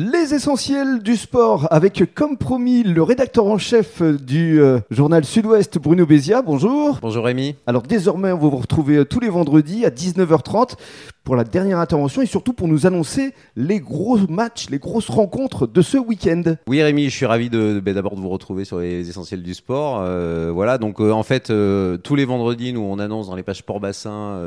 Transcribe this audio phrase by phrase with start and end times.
[0.00, 5.76] Les essentiels du sport avec comme promis le rédacteur en chef du euh, journal Sud-Ouest
[5.78, 6.40] Bruno Bézia.
[6.40, 7.00] Bonjour.
[7.02, 7.56] Bonjour Rémi.
[7.66, 10.74] Alors désormais on va vous retrouver tous les vendredis à 19h30
[11.28, 15.66] pour la dernière intervention et surtout pour nous annoncer les gros matchs, les grosses rencontres
[15.66, 16.42] de ce week-end.
[16.66, 19.52] Oui Rémi, je suis ravi de, ben, d'abord de vous retrouver sur les essentiels du
[19.52, 20.00] sport.
[20.00, 21.52] Euh, voilà, donc euh, en fait
[22.02, 24.40] tous les vendredis nous on annonce dans les pages Sport Bassin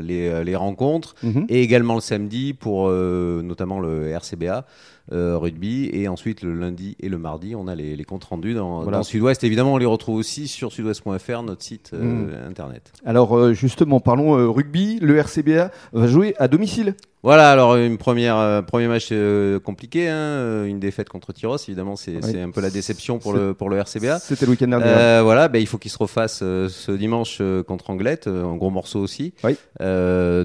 [0.00, 1.46] les, les, rencontres Mhm.
[1.48, 4.64] et également le samedi pour notamment le RCBA.
[5.10, 8.52] Euh, rugby et ensuite le lundi et le mardi on a les, les comptes rendus
[8.52, 8.98] dans, Voilà.
[8.98, 12.30] dans Sud-Ouest évidemment on les retrouve aussi sur sudouest.fr notre site euh, Mhm.
[12.46, 16.94] internet Alors euh, justement parlons euh, rugby, le RCBA va jouer à domicile.
[17.22, 21.56] voilà alors une première euh, premier match euh, compliqué hein, euh, une défaite contre Tyros
[21.66, 22.40] évidemment c'est Oui.
[22.40, 24.84] un peu la déception pour le pour le RCBA C'était le week-end dernier.
[24.86, 29.00] Euh, voilà, ben, il faut qu'il se refasse ce dimanche contre Anglette, un gros morceau
[29.00, 29.32] aussi.
[29.44, 29.56] Oui.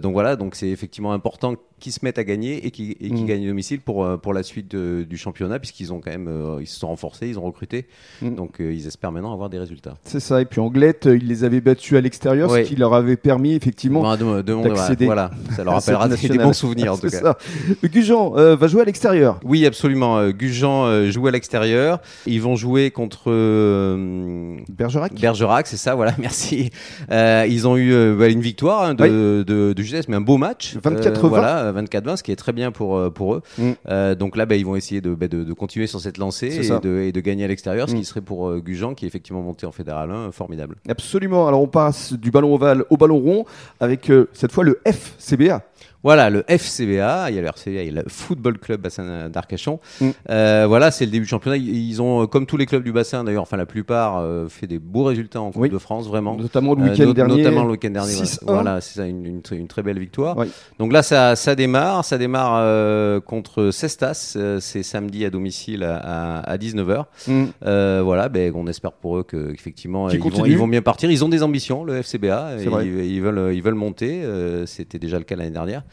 [0.02, 3.24] Donc voilà, donc c'est effectivement important qu'ils se mettent à gagner et qu'ils et qu'ils
[3.24, 3.27] Mm.
[3.27, 6.30] gagnent à domicile pour, pour la suite de- du championnat, puisqu'ils ont quand même,
[6.62, 7.88] ils se sont renforcés, ils ont recruté,
[8.22, 8.35] Mm.
[8.35, 9.96] donc ils espèrent maintenant avoir des résultats.
[10.05, 10.40] C'est ça.
[10.41, 12.63] Et puis Anglette, euh, il les avait battus à l'extérieur, Oui.
[12.63, 14.02] ce qui leur avait permis effectivement.
[14.02, 16.94] Bon, de- de- de- d'accéder voilà, ça leur à cette rappellera des, des bons souvenirs
[16.94, 17.20] en tout cas.
[17.20, 17.38] ça.
[17.84, 19.40] Gujan euh, va jouer à l'extérieur.
[19.44, 20.18] Oui, absolument.
[20.18, 22.00] Euh, Gujan euh, joue à l'extérieur.
[22.26, 25.14] Ils vont jouer contre euh, Bergerac.
[25.20, 26.70] Bergerac, c'est ça, voilà, merci.
[27.12, 30.38] Euh, ils ont eu bah, une victoire hein, de, de, de justesse, mais un beau
[30.38, 30.76] match.
[30.84, 31.08] 24-20.
[31.08, 33.41] Euh, voilà, 24-20, ce qui est très bien pour, pour eux.
[33.58, 34.16] Mm.
[34.16, 36.64] Donc là, bah, ils vont essayer de, bah, de, de continuer sur cette lancée et
[36.64, 36.80] ça.
[36.80, 38.00] de, et de gagner à l'extérieur, ce Mm.
[38.00, 40.76] qui serait pour Gujan, qui est effectivement monté en Fédéral 1, formidable.
[40.90, 41.48] Absolument.
[41.48, 43.46] Alors on passe du ballon ovale au ballon rond
[43.80, 45.52] avec cette fois le FCBA.
[45.54, 45.59] yeah.
[46.03, 49.29] Voilà, le FCBA, il y a le RCBA, il y a le Football Club Bassin
[49.29, 49.79] d'Arcachon.
[50.01, 50.09] Mm.
[50.29, 51.55] Euh, voilà, c'est le début du championnat.
[51.55, 54.67] Ils ont, euh, comme tous les clubs du bassin d'ailleurs, enfin la plupart, euh, fait
[54.67, 55.70] des beaux résultats en Coupe Oui.
[55.70, 56.35] de France, vraiment.
[56.35, 57.37] Notamment le Euh, week-end dernier.
[57.43, 58.11] Notamment le week-end dernier.
[58.15, 58.26] voilà.
[58.26, 58.39] 6-1.
[58.54, 60.37] Voilà, c'est ça, une, une très- une très belle victoire.
[60.37, 60.48] Oui.
[60.77, 62.04] Donc là, ça, ça démarre.
[62.04, 64.35] Ça démarre contre Cestas.
[64.59, 67.06] c'est samedi à domicile à, à, 19h.
[67.28, 68.01] Mm.
[68.03, 70.51] Voilà, ben, on espère pour eux que effectivement Qu'ils ils vont, continuent.
[70.51, 71.09] ils vont bien partir.
[71.09, 72.55] Ils ont des ambitions, le FCBA.
[72.59, 74.22] Ils, ils veulent, ils veulent monter.
[74.66, 75.72] C'était déjà le cas l'année dernière.
[75.73, 75.84] derrière.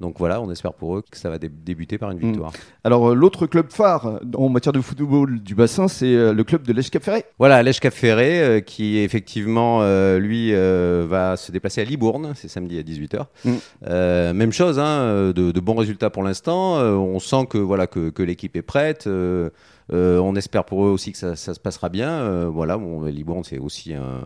[0.00, 2.26] Donc voilà, on espère pour eux que ça va dé- débuter par une Mm.
[2.30, 2.52] victoire.
[2.84, 6.62] Alors euh, l'autre club phare en matière de football du bassin, c'est euh, le club
[6.62, 7.24] de l'Èche Cap Ferré.
[7.38, 12.32] Voilà, Lèche Cap Ferré, euh, qui effectivement, euh, lui, euh, va se déplacer à Libourne,
[12.36, 13.26] c'est samedi à 18h.
[13.44, 13.50] Mm.
[13.88, 16.78] Euh, même chose, hein, euh, de, de bons résultats pour l'instant.
[16.78, 19.06] Euh, on sent que, voilà, que, que l'équipe est prête.
[19.08, 19.50] Euh,
[19.90, 22.10] euh, on espère pour eux aussi que ça, ça se passera bien.
[22.10, 24.20] Euh, voilà, bon, Libourne, c'est aussi un,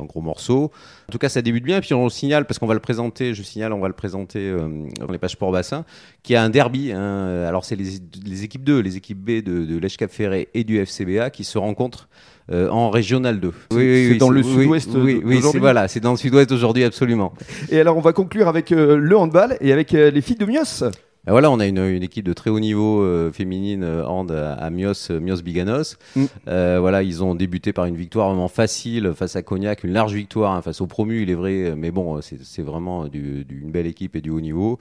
[0.00, 0.70] un gros morceau.
[1.08, 1.80] En tout cas, ça débute bien.
[1.80, 4.38] Puis on le signale, parce qu'on va le présenter, je signale, on va le présenter
[4.48, 4.68] euh,
[5.00, 5.84] dans les pages Sport Bassin,
[6.22, 6.92] qui a un derby.
[6.92, 7.44] hein.
[7.46, 10.64] Alors, c'est les, les équipes 2, les équipes B de, de l'Èche Cap Ferré et
[10.64, 12.08] du FCBA qui se rencontrent
[12.50, 13.52] euh, en régional 2.
[13.70, 17.34] C'est- c'est dans le oui, sud-ouest Oui, oui, voilà, c'est dans le sud-ouest aujourd'hui, absolument.
[17.70, 20.46] Et alors on va conclure avec euh, le handball et avec euh, les filles de
[20.46, 20.84] Mios.
[21.28, 24.32] Et voilà, on a une, une équipe de très haut niveau euh, féminine euh, hand
[24.32, 25.96] à, à Mios, euh, Mios Biganos.
[26.16, 26.24] Mm.
[26.48, 30.14] Euh, voilà, ils ont débuté par une victoire vraiment facile face à Cognac, une large
[30.14, 33.60] victoire hein, face au promu, il est vrai, mais bon, euh, c'est vraiment du- du-
[33.60, 34.78] une belle équipe et du haut niveau.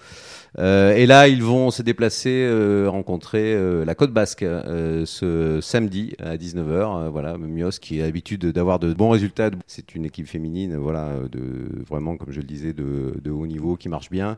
[0.57, 5.59] Euh, et là, ils vont se déplacer, euh, rencontrer euh, la Côte Basque euh, ce
[5.61, 7.07] samedi à 19h.
[7.07, 9.51] Euh, voilà, Mios qui a l'habitude d'avoir de bons résultats.
[9.67, 11.41] C'est une équipe féminine, euh, voilà, de
[11.89, 14.37] vraiment, comme je le disais, de, de haut niveau qui marche bien.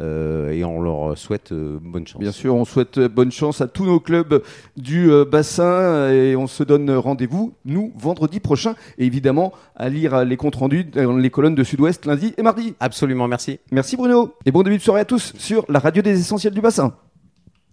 [0.00, 2.20] Euh, et on leur souhaite euh, bonne chance.
[2.20, 4.42] Bien sûr, on souhaite euh, bonne chance à tous nos clubs
[4.76, 8.74] du euh, bassin et on se donne rendez-vous, nous, vendredi prochain.
[8.98, 12.74] Et évidemment, à lire les comptes rendus dans les colonnes de Sud-Ouest lundi et mardi.
[12.80, 13.58] Absolument, merci.
[13.70, 16.60] Merci Bruno et bon début de soirée à tous sur la radio des essentiels du
[16.60, 16.94] bassin.